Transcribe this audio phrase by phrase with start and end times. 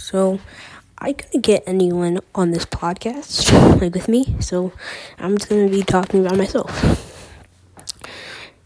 [0.00, 0.40] So
[0.98, 4.72] I couldn't get anyone on this podcast like with me, so
[5.18, 6.72] I'm just gonna be talking about myself.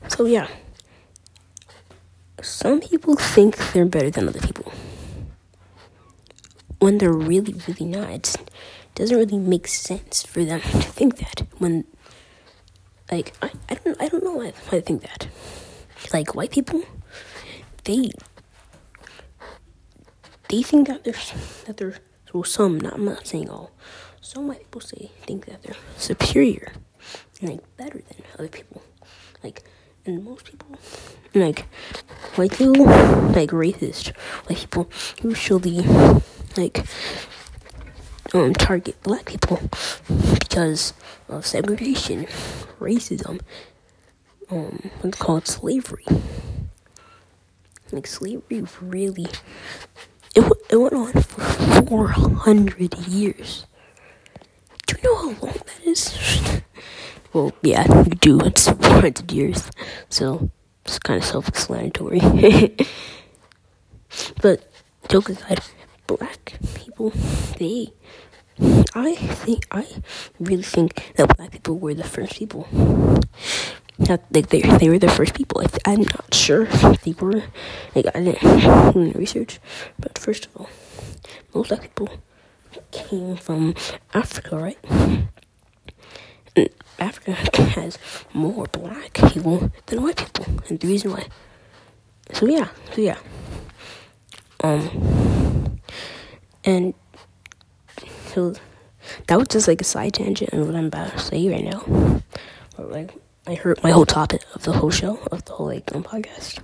[0.09, 0.49] So yeah.
[2.41, 4.73] Some people think they're better than other people.
[6.79, 8.11] When they're really, really not.
[8.11, 8.37] It
[8.95, 11.85] doesn't really make sense for them to think that when
[13.11, 15.27] like I, I don't I don't know why, why I think that.
[16.12, 16.82] Like white people,
[17.85, 18.12] they
[20.49, 21.15] they think that they're
[21.67, 21.97] that they're
[22.33, 23.71] well some not I'm not saying all.
[24.21, 26.73] Some white people say think that they're superior
[27.41, 28.83] and like better than other people.
[29.43, 29.62] Like
[30.07, 30.77] and most people
[31.35, 31.61] like
[32.37, 34.16] white people like racist
[34.47, 34.91] white people
[35.23, 35.80] usually
[36.57, 36.85] like
[38.33, 39.61] um target black people
[40.38, 40.93] because
[41.29, 42.27] of segregation,
[42.79, 43.41] racism,
[44.51, 46.05] um what's called slavery.
[47.93, 49.27] Like slavery really
[50.74, 53.66] it, went on for 400 years.
[54.87, 56.62] Do you know how long that is?
[57.32, 58.40] well, yeah, you do.
[58.40, 59.71] It's 400 years.
[60.09, 60.51] So,
[60.84, 62.21] it's kind of self explanatory.
[64.43, 64.71] but,
[65.09, 65.60] joke aside,
[66.06, 67.12] black people,
[67.59, 67.93] they.
[68.94, 69.87] I think, I
[70.38, 72.69] really think that black people were the first people.
[74.09, 75.60] Like they, they were the first people.
[75.62, 77.43] I, I'm not sure if they were.
[77.94, 79.59] Like, I didn't research.
[79.99, 80.69] But, first of all,
[81.55, 82.09] most black people
[82.91, 83.75] came from
[84.12, 84.78] Africa, right?
[86.56, 86.69] And
[86.99, 87.99] Africa has
[88.33, 91.27] more black people than white people, and the reason why.
[92.33, 93.19] So yeah, so yeah.
[94.62, 95.81] Um,
[96.65, 96.94] and
[98.27, 98.55] so
[99.27, 102.22] that was just like a side tangent of what I'm about to say right now.
[102.78, 103.15] Like
[103.47, 106.60] I heard my whole topic of the whole show of the whole like um, podcast.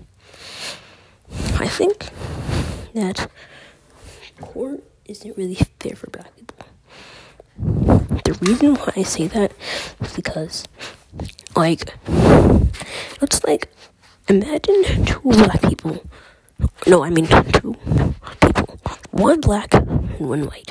[1.60, 2.08] I think
[2.94, 3.30] that
[4.40, 6.66] court isn't really fair for black people.
[8.24, 9.52] The reason why I say that
[10.00, 10.64] is because,
[11.54, 11.94] like,
[13.20, 13.68] it's like
[14.28, 16.02] imagine two black people.
[16.86, 17.76] No, I mean two people.
[19.10, 20.70] One black and one white.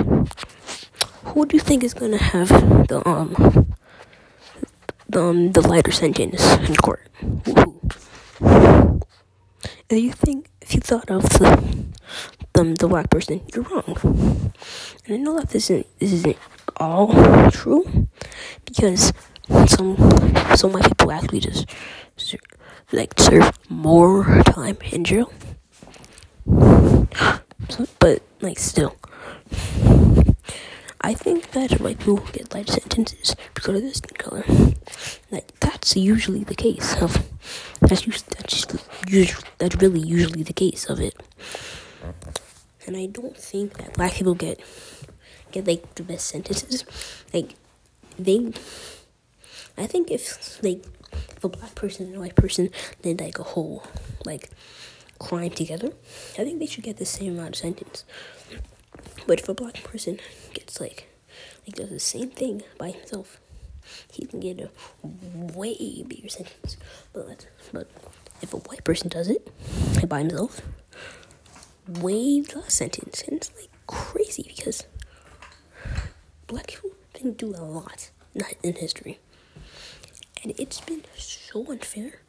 [1.25, 2.50] Who do you think is gonna have
[2.88, 3.69] the um
[5.09, 7.09] the um, the lighter sentence in court?
[7.46, 7.81] Who?
[9.90, 11.86] If you think if you thought of the
[12.53, 14.53] the, the black person, you're wrong.
[15.06, 16.38] And I know that this isn't this isn't
[16.78, 17.12] all
[17.52, 18.08] true
[18.66, 19.12] because
[19.68, 19.98] some
[20.56, 21.66] some white people actually just
[22.92, 25.31] like serve more time in jail.
[28.00, 28.96] But like still,
[31.02, 34.44] I think that white people get light sentences because of their skin color.
[35.32, 37.26] Like that's usually the case of
[37.80, 38.66] that's usually, that's
[39.08, 41.16] usually that's really usually the case of it.
[42.86, 44.60] And I don't think that black people get
[45.52, 46.84] get like the best sentences.
[47.34, 47.56] Like
[48.18, 48.52] they,
[49.78, 50.84] I think if like
[51.38, 52.70] if a black person and a white person
[53.02, 53.84] did like a whole
[54.26, 54.50] like
[55.18, 55.92] crime together,
[56.38, 58.04] I think they should get the same amount of sentence.
[59.28, 60.20] But if a black person
[60.54, 61.08] gets like
[61.66, 63.40] like does the same thing by himself,
[64.12, 64.70] he can get a
[65.04, 66.78] way bigger sentence.
[67.14, 67.90] But but
[68.42, 69.48] if a white person does it
[70.08, 70.62] by himself,
[71.88, 74.86] way less sentence, and it's like crazy because
[76.48, 79.20] black people didn't do a lot not in history,
[80.44, 82.22] and it's been so unfair.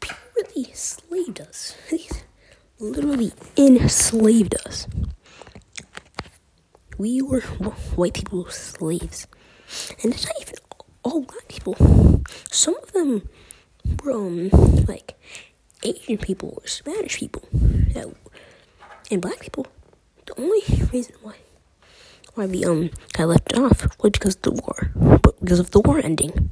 [0.00, 1.76] People really enslaved us.
[2.78, 4.86] literally enslaved us.
[6.98, 7.40] We were
[7.96, 9.26] white people slaves,
[10.02, 10.54] and it's not even
[11.02, 11.76] all black people.
[12.50, 13.28] Some of them
[14.02, 14.48] were um,
[14.88, 15.14] like
[15.82, 18.14] Asian people or Spanish people that
[19.10, 19.66] and black people.
[20.26, 20.62] The only
[20.92, 21.34] reason why
[22.34, 24.90] why we um got left off was because of the war,
[25.22, 26.50] but because of the war ending.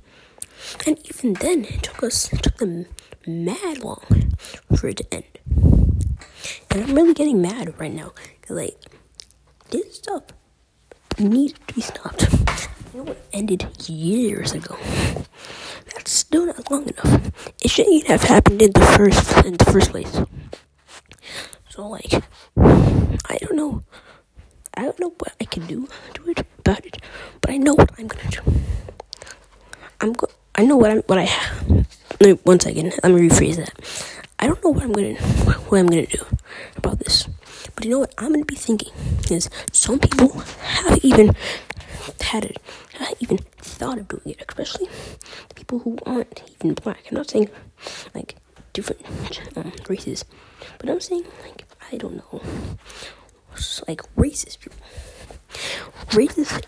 [0.87, 2.87] And even then, it took us it took them
[3.27, 4.34] mad long
[4.77, 5.25] for it to end.
[6.71, 8.12] And I'm really getting mad right now.
[8.49, 8.77] Like
[9.71, 10.24] this stuff
[11.19, 12.28] needs to be stopped.
[12.93, 14.77] You know what ended years ago?
[15.95, 17.53] That's still not long enough.
[17.63, 20.13] It shouldn't have happened in the first in the first place.
[21.71, 22.13] So like,
[22.57, 23.83] I don't know.
[24.77, 26.99] I don't know what I can do do it about it,
[27.41, 28.41] but I know what I'm gonna do.
[30.01, 31.28] I'm go- I know what I'm what I.
[32.21, 32.95] No, one second.
[33.03, 33.75] Let me rephrase that.
[34.39, 35.15] I don't know what I'm gonna
[35.69, 36.25] what I'm gonna do
[36.77, 37.27] about this,
[37.84, 38.91] but you know what I'm gonna be thinking
[39.31, 41.36] is some people have even
[42.19, 42.57] had it,
[42.95, 44.89] have even thought of doing it, especially
[45.54, 47.01] people who aren't even black.
[47.10, 47.51] I'm not saying
[48.15, 48.36] like
[48.72, 49.03] different
[49.54, 50.25] um, races,
[50.78, 52.41] but I'm saying like I don't know.
[53.87, 54.78] like racist people.
[56.09, 56.65] Racist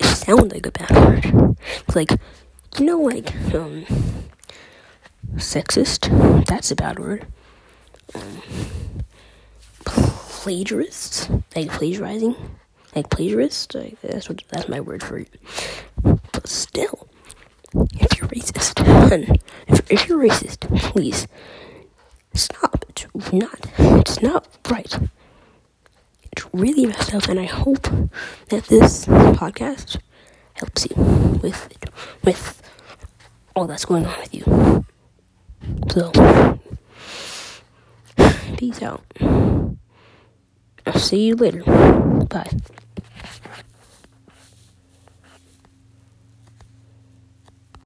[0.00, 1.56] sounds like a bad word.
[1.94, 2.10] Like
[2.78, 3.84] you know, like um,
[5.36, 6.46] sexist.
[6.46, 7.26] That's a bad word.
[8.14, 8.40] Um,
[10.44, 12.36] plagiarists, like plagiarizing,
[12.94, 13.74] like plagiarist.
[13.74, 15.30] Like that's what that's my word for it.
[16.02, 17.08] But still,
[17.72, 20.60] if you're racist, if, if you're racist,
[20.92, 21.26] please
[22.34, 22.84] stop.
[22.90, 23.58] It's not.
[23.78, 24.94] It's not right.
[26.32, 27.84] It's really messed up, and I hope
[28.50, 29.96] that this podcast
[30.54, 30.94] helps you
[31.42, 31.72] with
[32.22, 32.60] with
[33.56, 34.84] all that's going on with you.
[35.90, 36.12] So,
[38.58, 39.63] peace out.
[40.86, 41.62] I'll see you later.
[42.28, 42.50] Bye.